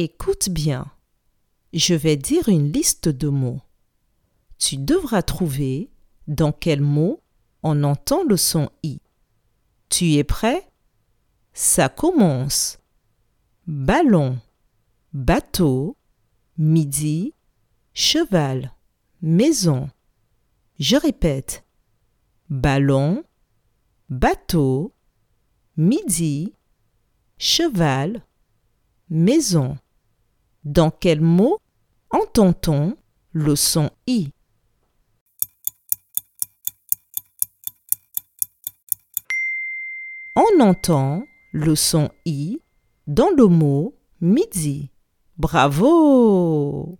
Écoute 0.00 0.48
bien. 0.48 0.92
Je 1.72 1.92
vais 1.92 2.16
dire 2.16 2.48
une 2.48 2.70
liste 2.70 3.08
de 3.08 3.26
mots. 3.26 3.60
Tu 4.56 4.76
devras 4.76 5.22
trouver 5.22 5.90
dans 6.28 6.52
quel 6.52 6.82
mot 6.82 7.20
on 7.64 7.82
entend 7.82 8.22
le 8.22 8.36
son 8.36 8.70
I. 8.84 9.00
Tu 9.88 10.12
es 10.12 10.22
prêt? 10.22 10.70
Ça 11.52 11.88
commence. 11.88 12.78
Ballon, 13.66 14.38
bateau, 15.12 15.96
midi, 16.58 17.34
cheval, 17.92 18.72
maison. 19.20 19.90
Je 20.78 20.94
répète. 20.94 21.64
Ballon, 22.50 23.24
bateau, 24.08 24.94
midi, 25.76 26.54
cheval, 27.36 28.24
maison. 29.10 29.76
Dans 30.68 30.90
quel 30.90 31.22
mot 31.22 31.56
entend-on 32.10 32.94
le 33.32 33.56
son 33.56 33.88
I? 34.06 34.32
On 40.36 40.60
entend 40.60 41.24
le 41.52 41.74
son 41.74 42.10
I 42.26 42.60
dans 43.06 43.30
le 43.34 43.46
mot 43.46 43.94
midi. 44.20 44.90
Bravo 45.38 46.98